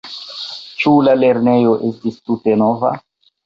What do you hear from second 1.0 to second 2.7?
la lernejo estis tute